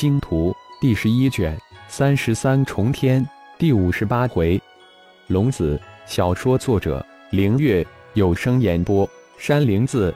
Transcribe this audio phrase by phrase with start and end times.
[0.00, 4.56] 星图》第十一卷三十三重天第五十八回。
[5.26, 5.76] 龙子，
[6.06, 7.84] 小说作者：凌月，
[8.14, 10.14] 有声演播：山灵子。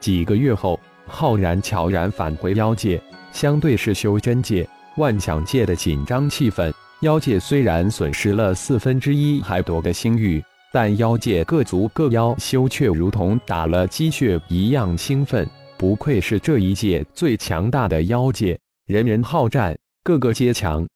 [0.00, 3.00] 几个月后，浩然悄然返回妖界。
[3.32, 4.68] 相对是修真界、
[4.98, 6.70] 万象界的紧张气氛，
[7.00, 15.48] 妖界虽然损失了四分之一还多个星域，但妖界各族各妖修却如同打了鸡血一样兴奋。
[15.78, 20.86] 不愧是这一届最强大的妖界，人人好战，个个皆强。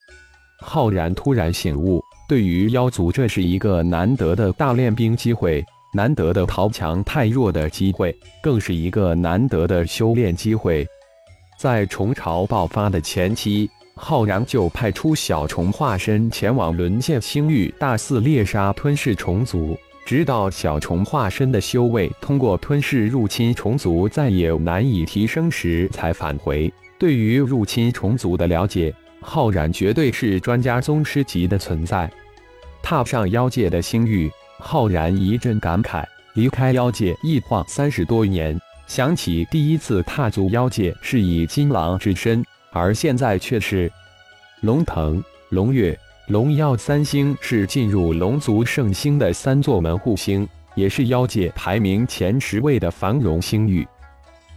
[0.60, 2.00] 浩然突然醒悟。
[2.28, 10.86] 对于妖族，这是一个难得的大练兵机会，难得的逃强太弱的机会，更是一个难得的修炼机会。
[11.58, 19.76] 在虫潮爆发的前期，浩然就派出小虫化身前往沦陷星域，大肆猎杀吞噬虫族，
[20.06, 26.72] 直到小虫化身的修为通过吞噬入侵虫族再也难以提升时，才返回。
[27.00, 32.12] 对于入侵虫族的了解，浩然绝对是专家宗师级的存在。
[32.82, 36.04] 踏上妖界的星域，浩然一阵感慨。
[36.34, 43.90] 离开妖界一晃三十多年，想起第一次踏足妖界是以金狼之身，而现在却是
[44.60, 45.98] 龙腾、龙月、
[46.28, 53.88] 龙耀三星，是进入龙族圣星的三座门户星，也是妖界排名前十位的繁荣星域。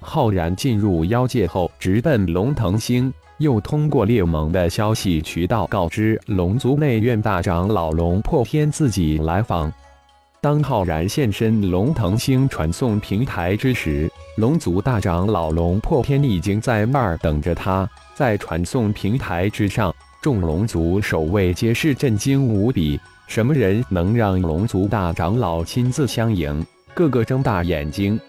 [0.03, 3.11] 浩然进入妖界后，直奔龙腾星。
[3.39, 9.73] 又通过猎盟的消息渠道告知龙族内院大长老龙破天自己来访。
[10.39, 17.89] 当浩然现身龙腾星传送平台之时，龙族大长老龙破天已经在那儿等着他。
[18.13, 22.99] 在传送平台之上，众龙族守卫皆是震惊无比。
[23.27, 26.63] 什么人能让龙族大长老亲自相迎？
[26.93, 28.19] 个个睁大眼睛，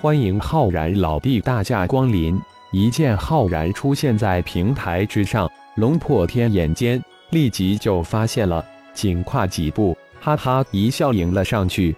[0.00, 2.40] 欢迎浩然老弟大驾光临。
[2.70, 11.96] 一见浩然出现在平台之上，龙破天眼尖，立即就发现了，紧跨几步，哈哈一笑迎了上去。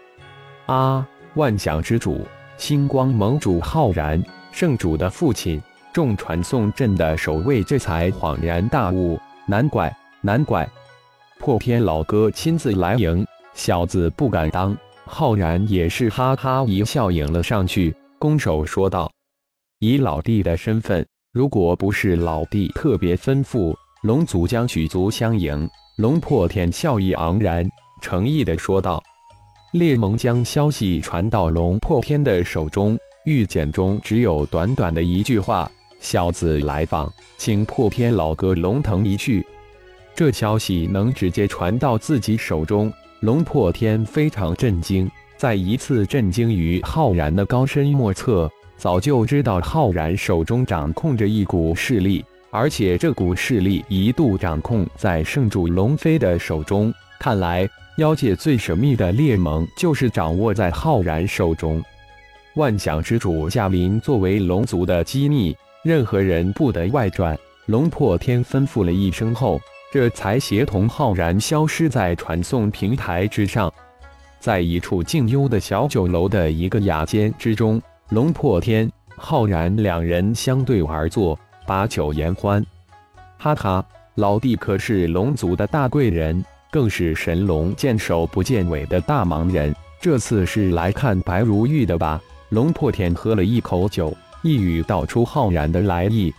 [0.65, 1.07] 啊！
[1.35, 2.27] 万象之主，
[2.57, 5.61] 星光盟主浩然，圣主的父亲，
[5.93, 10.67] 众传送阵的守卫这才恍然大悟，难怪，难怪，
[11.39, 14.75] 破天老哥亲自来迎，小子不敢当。
[15.13, 19.11] 浩然也是哈哈一笑迎了上去，拱手说道。
[19.81, 25.69] 以老弟的身份，如果不是老弟特别吩咐，龙族将举足相迎。
[25.97, 27.69] 龙破天笑意盎然，
[28.01, 29.03] 诚意的说道
[29.75, 39.45] ：“猎盟将消息传到龙破天的手中，玉简中只有短短的一句话：小子来访，请破天老哥龙腾一去。
[40.15, 48.51] 这消息能直接传到自己手中，龙破天非常震惊，再一次震惊于浩然的高深莫测。”
[48.81, 56.91] 早就知道浩然手中掌控着一股势力，而且这股势力一度掌控在圣主龙飞的手中。
[57.19, 61.83] 看来妖界最神秘的猎盟就是掌握在浩然手中。
[62.57, 65.55] 万象之主驾临作为龙族的机密，
[65.85, 67.39] 任何人不得外传。
[67.67, 69.61] 龙破天吩咐了一声后，
[69.93, 73.73] 这才协同浩然消失在传送平台之上，
[74.39, 77.83] 在一处静幽的小酒楼的一个雅间之中。
[78.11, 81.37] 龙破天、浩然两人相对而坐，
[81.67, 82.65] 把酒言欢。
[83.37, 83.85] 哈哈，
[84.15, 89.75] 老弟可是龙族的大贵人，更是神龙见首不见尾的大忙人。
[90.01, 92.21] 这次是来看白如玉的吧？
[92.51, 96.33] 龙破天喝了一口酒，一语道出浩然的来意。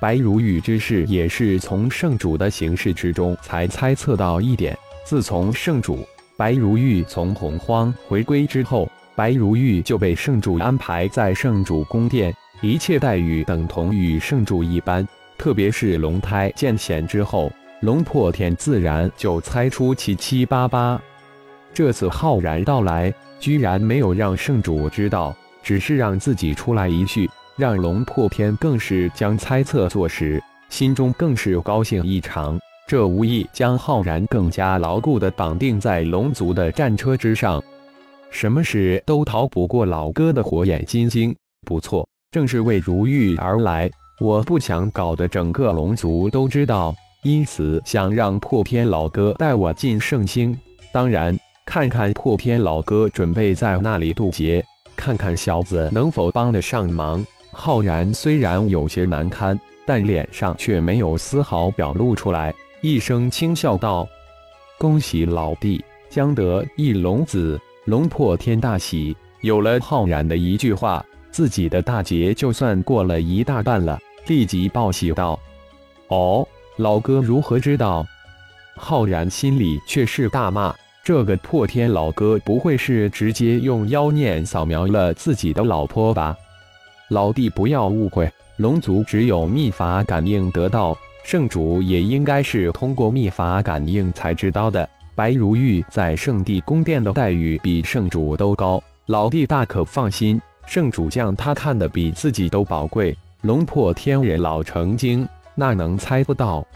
[0.00, 4.76] 白如玉之事也是从圣主的行事之中才猜测到一点。
[5.04, 8.88] 自从圣主白如玉从洪荒回归之后。
[9.14, 15.08] 白如玉就被圣主安排在圣主宫殿，一切待遇等同与圣主一般。
[15.38, 21.00] 特别是龙胎见显之后，龙破天自然就猜出七七八八。
[21.72, 27.26] 这次浩然到来，居然没有让圣主知道，只是让自己出来一叙，
[27.56, 32.58] 让龙破天更是将猜测坐实，心中更是高兴异常。
[32.86, 37.62] 这无意将浩然更加牢固地绑定在龙族的战车之上。
[38.30, 41.34] 什么事都逃不过老哥的火眼金睛，
[41.66, 43.90] 不错，正是为如玉而来。
[44.20, 50.56] 我不想搞得整个龙族都知道，因此想让破天老哥带我进圣星。
[50.92, 54.64] 当然，看看破天老哥准备在那里渡劫，
[54.94, 57.24] 看看小子能否帮得上忙。
[57.58, 64.06] 浩然虽然有些难堪，但脸上却没有丝毫表露出来，一声轻笑道
[64.78, 73.98] ：“恭喜老弟，将得一龙子。”龙破天大喜，有了浩然的一句话，自己的大劫就算过了一大半了。
[74.26, 75.40] 立即报喜道
[76.08, 78.06] ：“哦，老哥如何知道？
[78.76, 86.36] 浩然心里却是大骂：这个破天老哥不会是直接用妖念扫描了自己的老婆吧？
[87.08, 94.88] 老弟不要误会，龙族只有秘法感应得到，圣主也应该是通过秘法感应才知道的。
[95.14, 103.16] 白如玉在圣地宫殿的待遇比圣主都高，老弟大可放心，圣主将他看得比自己都宝贵。
[103.42, 106.66] 龙破天人老成精，那能猜不到？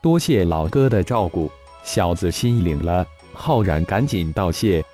[0.00, 1.50] 多谢老哥的照顾，
[1.82, 3.04] 小子心领了。
[3.32, 4.84] 浩然赶紧道谢。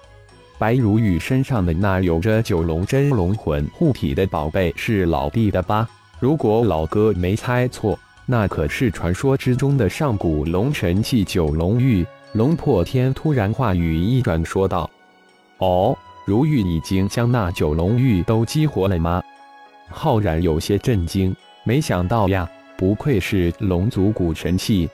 [0.60, 5.88] 白如玉身上的那有着九龙真龙魂护体的宝贝是老弟的吧？
[6.18, 12.06] 如果老哥没猜错，那可是传说之中的上古龙神器九龙玉。
[12.34, 14.88] 龙破天突然话语一转，说道
[15.56, 15.96] ：“哦，
[16.26, 19.22] 如玉已经将那九龙玉都激活了吗？”
[19.88, 21.34] 浩然有些震惊，
[21.64, 22.46] 没想到呀，
[22.76, 24.86] 不愧是龙族古神器。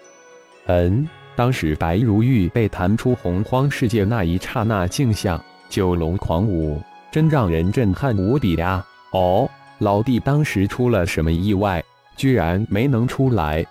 [0.67, 6.81] 嗯，当时白如玉被弹出洪荒世界那一刹那镜像，九龙狂舞，
[7.11, 8.85] 真让人震撼无比呀！
[9.13, 9.49] 哦，
[9.79, 11.83] 老弟当时出了什么意外，
[12.17, 13.65] 居然没能出来？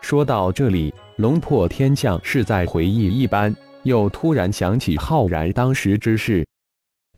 [0.00, 0.92] 说到这里。
[1.16, 6.44] 龙破天像是在回忆一般，又突然想起浩然当时之事，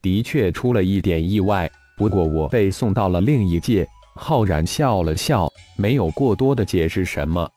[0.03, 1.71] 的确出了一点意外。
[1.97, 3.87] 不过我被送到了另一界。
[4.17, 7.49] 浩然笑了笑，没有过多的解释什么。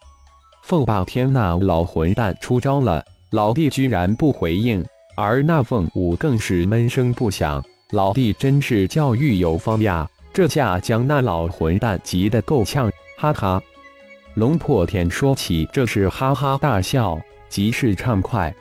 [0.63, 4.85] 凤霸天那老混蛋出招了，老弟居然不回应，
[5.17, 7.63] 而那凤舞更是闷声不响。
[7.89, 13.59] 老弟真是教育有方呀，这下将那老混蛋急得够呛，哈哈。
[14.35, 17.19] 龙破天说起这事，哈哈大笑，
[17.49, 18.53] 极是畅快。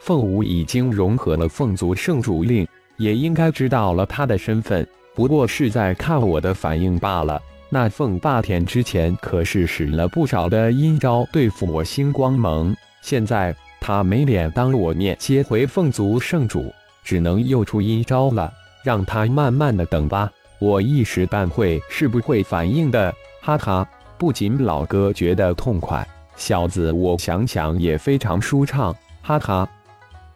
[0.00, 2.66] 凤舞已经融合了凤族圣主令，
[2.96, 7.40] 也应该知道了他的身份，不过是在看我的反应罢了。
[7.68, 13.54] 那凤霸天之前可是使了不少的阴招对付我星光盟，现在
[13.86, 16.72] 他没脸当我面接回凤族圣主，
[17.04, 18.50] 只能又出阴招了。
[18.82, 23.86] 让他慢慢的等吧，我一时半会是不会反应的，哈哈。
[24.16, 29.68] 不仅老哥觉得痛快，小子我想想也非常舒畅，哈哈！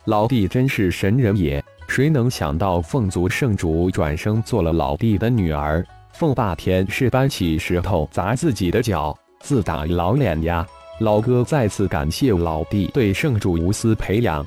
[0.04, 5.82] 老弟真是神人也，谁能想到凤族圣主转生做了老弟的女儿？
[6.12, 10.66] 凤霸天是搬起石头砸自己的脚，自打老脸呀！
[10.98, 14.44] 老哥再次感谢老弟对圣主无私培养。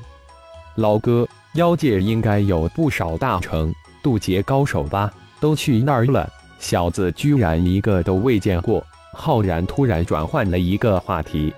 [0.74, 3.72] 老哥，妖界应该有不少大成
[4.02, 5.10] 渡劫高手吧？
[5.40, 6.28] 都去那儿了？
[6.58, 8.84] 小子居然一个都未见过！
[9.14, 11.52] 浩然突然转换了一个话题：“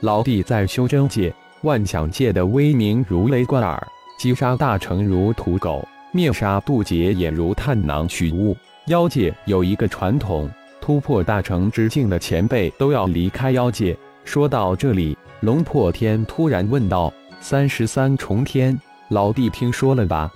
[0.00, 3.82] 老弟在修真界、万想界的威名如雷贯耳，
[4.18, 8.54] 击杀大成如土狗，灭杀渡劫也如探囊取物。
[8.88, 10.48] 妖界有一个传统，
[10.80, 13.96] 突破大成之境的前辈都要离开妖界。”
[14.28, 17.10] 说到这里，龙破天突然问道
[17.40, 18.78] ：“三十三重天，
[19.08, 20.30] 老弟听说了吧？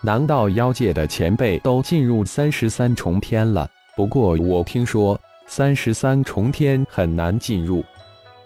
[0.00, 3.68] 难道妖界的前辈都进入三十三重天了？
[3.96, 7.84] 不过我听说……”三十三重天很难进入，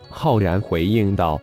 [0.08, 1.38] 浩然回应道：“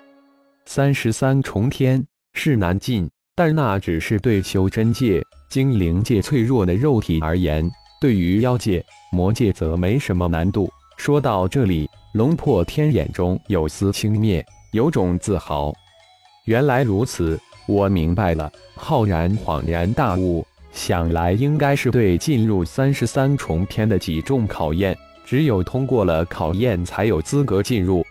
[0.65, 2.03] 三十三重天
[2.33, 7.69] 是难进，但那只是对修真界、精灵界脆弱的肉体而言，
[8.01, 15.71] 对于妖界、魔界则没什么难度。”说到这里，龙破天眼中有丝轻蔑，有种自豪。
[16.45, 18.51] 原来如此，我明白了。
[18.75, 24.97] 浩然恍然大悟，想来应该是对进入三十三重天的几重考验。
[25.23, 28.05] 只有通过了考验，才有资格进入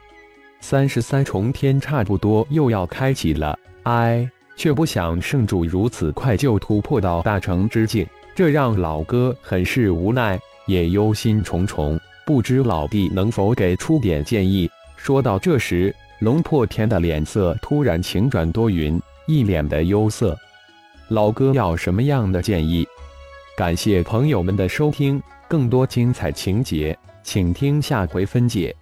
[0.61, 1.81] 三十三重天。
[1.81, 11.99] 差不多又要开启了，唉，却不想圣主如此快就突破到大成之境，这让老哥很是无奈，也忧心忡忡。
[12.27, 14.69] 不知老弟能否给出点建议？
[14.97, 20.37] 说到这时，龙破天的脸色突然晴转多云，一脸的忧色。
[21.07, 22.85] 老哥要什么样的建议？
[23.57, 26.99] 感谢朋友们的收听，更多精彩情节。
[27.23, 28.75] 请听下回分解。